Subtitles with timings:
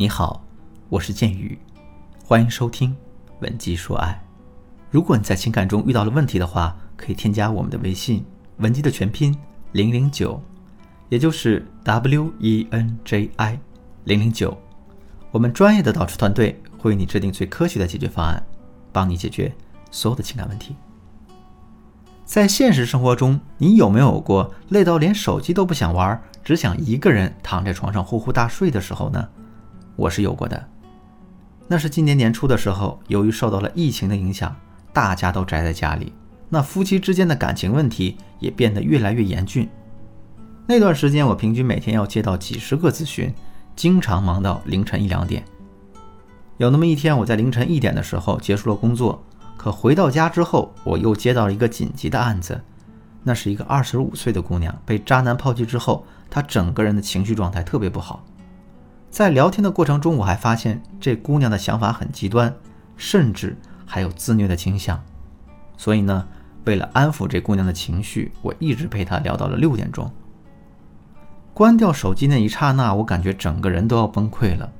[0.00, 0.44] 你好，
[0.88, 1.58] 我是剑宇，
[2.24, 2.90] 欢迎收听
[3.40, 4.12] 《文姬说爱》。
[4.92, 8.24] 如果你在情感中遇到了问题的话，可以添加我们的微信
[8.58, 9.36] “文姬”的全拼
[9.72, 10.40] 零零九，
[11.08, 13.58] 也就是 W E N J I
[14.04, 14.56] 零零九。
[15.32, 18.40] 我们专业的导师团队会为你制定最科学的解决方案，
[18.92, 19.52] 帮你解决
[19.90, 20.76] 所有的情感问题。
[22.24, 29.28] 在现实生活中，你有没有过累到连手机都不想玩，只想一个人躺在床上呼呼大睡的时候呢？
[29.98, 30.68] 我是有过的。
[31.66, 34.54] 那是今年年初的时候，由于受到了疫情的影响，
[34.92, 36.12] 大家都宅在家里，
[36.48, 39.68] 那夫妻之间的感情问题也变得越来越严峻。
[40.68, 43.34] 那段时间，我平均每天要接到几十个咨询，
[43.74, 45.44] 经常忙到凌晨一两点。
[46.58, 49.20] 有那么一天，我在凌晨一点的时候结束了工作。
[49.56, 52.60] 可回到家之后，我又接到了一个紧急的案子，
[53.24, 58.24] 那是一个二十五岁的姑娘被渣男抛弃之后，她整个人的情绪状态特别不好。
[59.10, 62.54] 在聊天的过程中，我还发现这姑娘的想法很极端，
[62.96, 63.56] 甚至
[63.86, 65.02] 还有自虐的倾向。
[65.76, 66.26] 所以呢，
[66.64, 70.10] 为了安抚这姑娘的情绪，我一直陪她聊到了六点钟。
[71.54, 74.70] 关掉手机那一刹那，我感觉整个人都要崩溃了。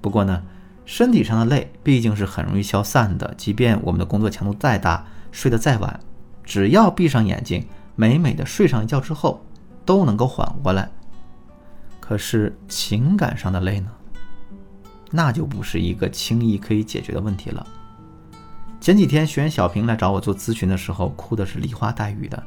[0.00, 0.42] 不过呢。
[0.86, 5.02] 身体上的累毕竟是很容易消散的，即便我们的工作强度再大，
[5.32, 5.98] 睡得再晚，
[6.44, 9.42] 只要闭上眼睛，美美的睡上一觉之后，
[9.86, 10.90] 都能够缓过来。
[12.06, 13.90] 可是情感上的累呢？
[15.10, 17.66] 那就不是一个轻易可以解决的问题了。
[18.78, 22.42] 前几天学员小平来找我做咨询的时候，哭的是梨花带雨的，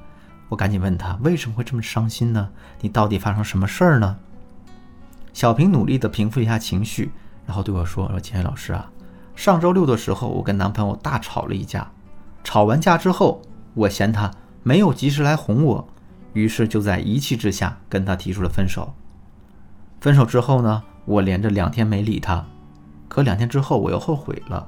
[0.47, 2.47] 我赶紧问他为什么会这么伤心呢？
[2.81, 4.16] 你到底发生什么事儿呢？
[5.33, 7.11] 小平努力的平复一下情绪。
[7.47, 8.92] 然后对我说：“说金宇老师啊，
[9.36, 11.92] 上周六的时候，我跟男朋友大吵了一架。
[12.44, 13.42] 吵完架之后，
[13.73, 14.30] 我嫌他
[14.61, 15.89] 没有及时来哄我，
[16.33, 18.94] 于是就在一气之下跟他提出了分手。
[20.00, 22.45] 分手之后呢，我连着两天没理他。
[23.08, 24.67] 可两天之后，我又后悔了，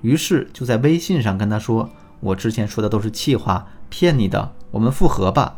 [0.00, 1.90] 于是就在微信上跟他说：
[2.20, 5.56] 我之前说的都是气话，骗你的，我们复合吧。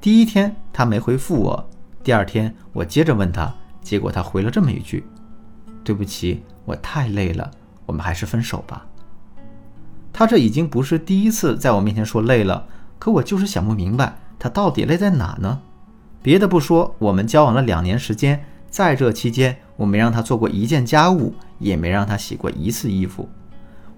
[0.00, 1.68] 第一天他没回复我，
[2.02, 5.06] 第二天我接着问他，结果他回了这么一句。”
[5.82, 7.48] 对不起，我太累了，
[7.86, 8.84] 我们还是分手吧。
[10.12, 12.66] 他这已经不是第一次在我面前说累了，
[12.98, 15.62] 可我就是想不明白他到底累在哪呢？
[16.26, 23.28] 别的不说，我们交往了两年时间，在这期间我没让他做过一件家务，也没让他洗过一次衣服，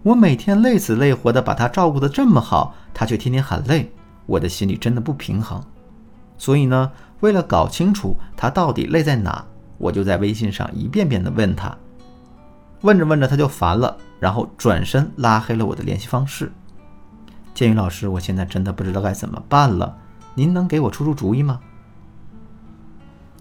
[0.03, 3.91] 我每天累死累活的把他照顾的这么好，他却天天喊累，
[4.27, 5.59] 我的心里真的不平衡。
[6.37, 9.43] 所以呢，为了搞清楚他到底累在哪。
[9.79, 11.75] 我就在微信上一遍遍地问他，
[12.83, 16.53] 问着问着他就烦了，然后转身拉黑了我的联系方式。
[17.55, 19.97] 建宇老师，我现在真的不知道该怎么办了，
[20.35, 21.59] 您能给我出出主意吗？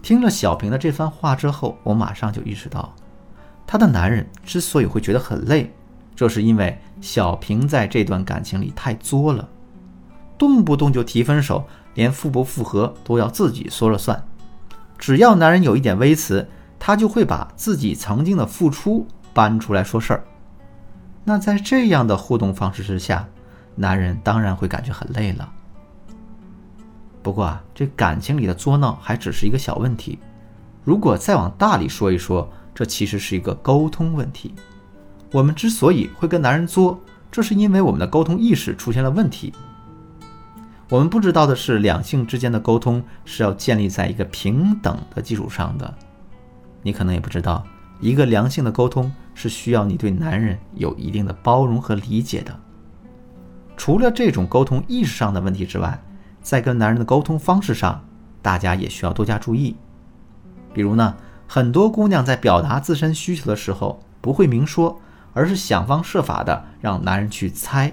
[0.02, 2.94] 听了小平的这番话之后，我马上就意识到，
[3.66, 5.72] 她的男人之所以会觉得很累，
[6.14, 9.48] 这是因为小平在这段感情里太作了，
[10.38, 14.24] 动不动就提分手，连复不复合都要自己说了算。
[14.96, 16.48] 只要男人有一点微词，
[16.78, 20.24] 她就会把自己曾经的付出搬出来说事儿。
[21.24, 23.28] 那在这样的互动方式之下，
[23.74, 25.52] 男人当然会感觉很累了。
[27.28, 30.18] 不过啊，这感情里的作闹还只是一个小问题。
[30.82, 34.54] 如果再往大里说一说，这其实是一个沟通问题。
[35.30, 36.98] 我们之所以会跟男人作，
[37.30, 39.52] 这是因为我们的沟通意识出现了问题。
[40.88, 45.94] 我们不知道的是，两性之间的沟通是要建立在一个平等的基础上的。
[46.82, 47.62] 你可能也不知道，
[48.00, 52.58] 一个良性的沟通是需要你对男人有一定的包容和理解的。
[53.76, 56.02] 除了这种沟通意识上的问题之外，
[56.48, 58.02] 在跟男人的沟通方式上，
[58.40, 59.76] 大家也需要多加注意。
[60.72, 61.14] 比如呢，
[61.46, 64.98] 很多姑娘在表达自身需求的时候不会明说，
[65.34, 67.92] 而是想方设法的让男人去猜。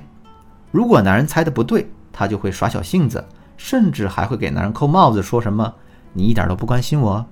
[0.72, 3.26] 如果男人猜的不对，她就会耍小性子，
[3.58, 5.74] 甚至还会给男人扣帽子，说什么
[6.16, 7.26] “你一点都不关心我，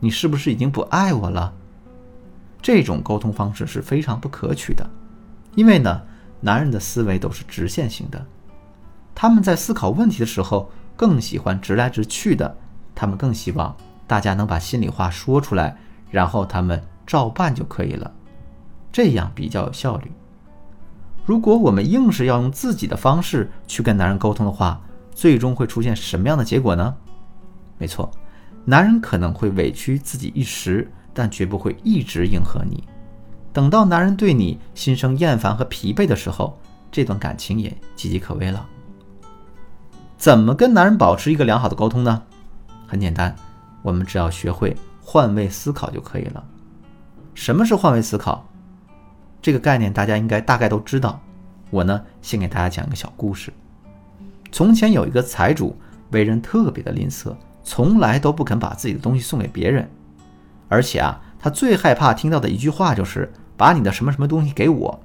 [0.00, 1.52] 你是不是已经不爱我了？”
[2.62, 4.88] 这种沟通方式是非常不可取的，
[5.54, 6.00] 因为呢，
[6.40, 8.24] 男人的思维都是直线型的，
[9.16, 12.56] 他们在思考问题的时候更喜欢直来直去的，
[12.94, 13.74] 他们更希望
[14.06, 15.76] 大家能把心里话说出来，
[16.10, 18.12] 然后他们照办就可以了，
[18.92, 20.12] 这样比较有效率。
[21.24, 22.96] 如果我们硬是要用自己的。
[22.96, 24.52] 方式去跟男人沟通的。
[24.52, 24.80] 话，
[25.12, 26.44] 最终会出现什么样的。
[26.44, 26.94] 结果呢？
[27.78, 28.10] 没错，
[28.64, 32.84] 男人可能会委屈自己一时，但绝不会一直迎合你。
[33.52, 36.14] 等到男人对你心生厌烦和疲惫的。
[36.14, 36.58] 时候，
[36.92, 38.66] 这段感情也岌岌可危了。
[40.16, 42.22] 怎么跟男人保持一个良好的沟通呢？
[42.86, 43.34] 很简单，
[43.82, 46.42] 我们只要学会换位思考就可以了。
[47.34, 48.44] 什么是换位思考？
[49.42, 51.20] 这个概念大家应该大概都知道。
[51.70, 53.52] 我呢，先给大家讲一个小故事。
[54.50, 55.76] 从前有一个财主，
[56.10, 59.88] 为人特别的吝啬，从来都不肯把自己的东西送给别人，
[60.68, 65.00] 而且啊，他最害怕听到的一句话就是“把你的什么什么东西给我”。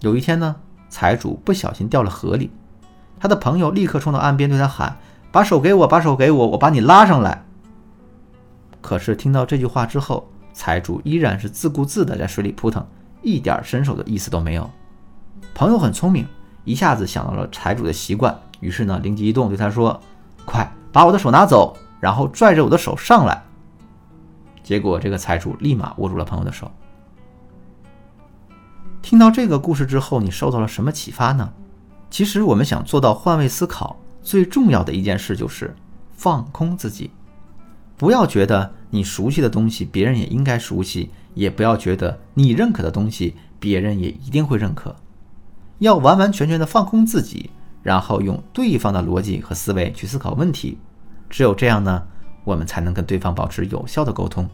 [0.00, 0.56] 有一天呢，
[0.88, 2.50] 财主不小心掉了河里，
[3.20, 4.96] 他的朋友立刻冲到岸边对他喊
[5.32, 7.44] ：“把手给我，把手给我，我把你拉上来。”
[8.80, 12.86] 可是听到这句话之后，财主依然是自顾自地在水里扑腾，
[13.22, 14.70] 一点伸手的意思都没有。
[15.54, 16.26] 朋友很聪明，
[16.64, 20.00] 一下子想到了财主的习惯，于是呢，灵机一动，对他说
[20.46, 23.42] ：“快把我的手拿走，然后拽着我的手上来。”
[24.62, 26.70] 结果这个财主立马握住了朋友的手。
[29.00, 31.50] 听到这个故事之后，你受到了什么启发呢？
[32.10, 35.74] 其实我们想做到换位思考，最重要的一件事就是
[36.10, 37.10] 放空自己，
[37.96, 44.94] 不要觉得你熟悉的东西别人也应该熟悉，也不要觉得你认可的东西别人也一定会认可。
[45.78, 47.50] 要完完全全的放空自己，
[47.82, 50.78] 然后用对方的逻辑和思维去思考问题。
[51.30, 52.02] 只有这样呢，
[52.42, 54.48] 我们才能跟对方保持有效的沟通。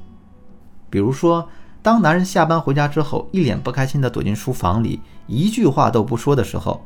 [0.90, 1.48] 比如说，
[1.82, 6.84] 当男人下班回家之后，一脸不开心的躲进书房里，一句话都不说的时候，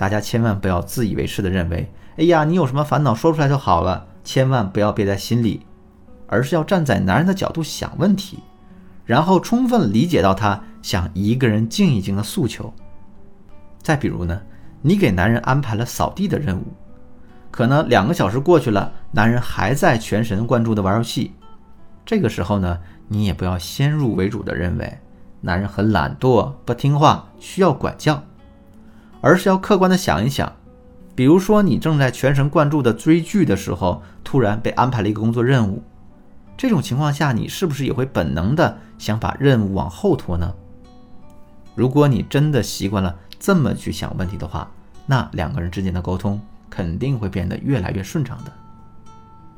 [0.00, 5.66] 大家千万不要自以为是的认为，哎呀，你有什么烦恼说出来就好了，千万不要憋在心里，
[6.26, 8.38] 而是要站在男人的角度想问题，
[9.04, 12.72] 然后充分理解到他想一个人静一静的诉求。
[13.82, 14.40] 再比如呢，
[14.80, 16.64] 你给男人安排了扫地的任务，
[17.50, 21.34] 可能两个小时过去了，男人还在全神贯注的玩游戏。
[22.06, 24.98] 这个时候呢，你也不要先入为主的认为
[25.42, 28.22] 男人很懒惰、不听话，需要管教，
[29.20, 30.52] 而是要客观的想一想，
[31.14, 35.82] 比如说你正在全神贯注的追剧的时候，突然被安排了一个工作任务，
[36.56, 40.54] 这种情况下，你是不是也会本能的想把任务往后拖呢？
[41.74, 43.16] 如果你真的习惯了。
[43.42, 44.70] 这么去想问题的话，
[45.06, 46.38] 那两个人之间的沟通
[46.68, 48.52] 肯定会变得越来越顺畅的。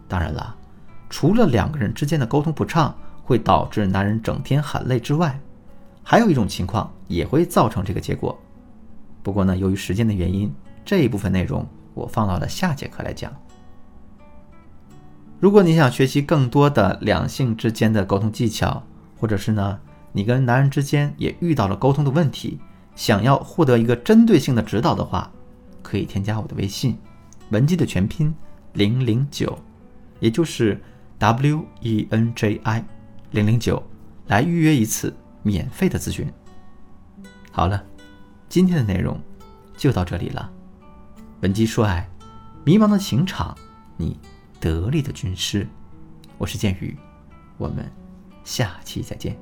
[0.07, 0.55] 当然了，
[1.11, 2.95] 除了两个人之间的沟通不畅
[3.25, 5.37] 会导致男人整天喊累之外，
[6.05, 8.39] 还有一种情况也会造成这个结果。
[9.23, 10.53] 不过呢，由于时间的原因，
[10.85, 13.33] 这一部分内容我放到了下节课来讲。
[15.39, 18.83] 如果你想学习更多的两性之间的沟通技巧，
[19.19, 19.79] 或者是呢，
[20.13, 22.59] 你跟男人之间也遇到了沟通的问题。
[22.95, 25.33] 想要获得一个针对性的指导的话，
[25.83, 26.99] 可以添加我的微信，
[27.49, 28.35] 文姬的全拼
[28.75, 29.59] 零零九，
[30.21, 30.79] 也就是
[31.19, 32.85] W E N J I
[33.31, 33.83] 零零九，
[34.27, 36.31] 来预约一次免费的咨询。
[37.51, 37.83] 好了，
[38.53, 39.19] 今天的内容
[39.79, 40.53] 就到这里了。
[41.41, 42.07] 文姬说爱，
[42.67, 43.57] 迷茫的情场，
[43.97, 44.21] 你
[44.61, 45.67] 得力的军师，
[46.37, 46.95] 我是剑宇，
[47.57, 47.91] 我们
[48.45, 49.35] 下期再见。